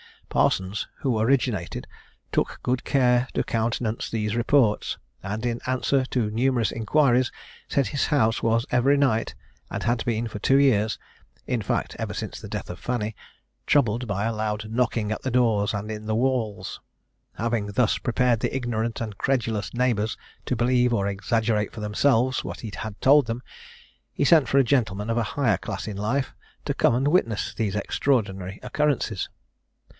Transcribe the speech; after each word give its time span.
Parsons, 0.29 0.87
who 1.01 1.19
originated, 1.19 1.85
took 2.31 2.61
good 2.63 2.85
care 2.85 3.27
to 3.33 3.43
countenance 3.43 4.09
these 4.09 4.33
reports; 4.35 4.97
and, 5.21 5.45
in 5.45 5.59
answer 5.67 6.05
to 6.05 6.31
numerous 6.31 6.71
inquiries, 6.71 7.31
said 7.67 7.87
his 7.87 8.07
house 8.07 8.41
was 8.41 8.65
every 8.71 8.97
night, 8.97 9.35
and 9.69 9.83
had 9.83 10.03
been 10.05 10.27
for 10.29 10.39
two 10.39 10.57
years 10.57 10.97
in 11.45 11.61
fact 11.61 11.97
ever 11.99 12.13
since 12.13 12.39
the 12.39 12.47
death 12.47 12.69
of 12.69 12.79
Fanny, 12.79 13.13
troubled 13.67 14.07
by 14.07 14.23
a 14.23 14.33
loud 14.33 14.71
knocking 14.71 15.11
at 15.11 15.21
the 15.21 15.29
doors 15.29 15.73
and 15.73 15.91
in 15.91 16.05
the 16.05 16.15
walls. 16.15 16.79
Having 17.35 17.73
thus 17.73 17.97
prepared 17.97 18.39
the 18.39 18.55
ignorant 18.55 19.01
and 19.01 19.17
credulous 19.17 19.71
neighbours 19.73 20.17
to 20.45 20.55
believe 20.55 20.93
or 20.93 21.07
exaggerate 21.07 21.73
for 21.73 21.81
themselves 21.81 22.41
what 22.43 22.61
he 22.61 22.71
had 22.75 22.99
told 23.01 23.27
them, 23.27 23.43
he 24.13 24.23
sent 24.23 24.47
for 24.47 24.57
a 24.57 24.63
gentleman 24.63 25.09
of 25.11 25.17
a 25.17 25.23
higher 25.37 25.57
class 25.57 25.87
in 25.89 25.97
life, 25.97 26.33
to 26.63 26.73
come 26.73 26.95
and 26.95 27.09
witness 27.09 27.53
these 27.53 27.75
extraordinary 27.75 28.59
occurrences. 28.63 29.29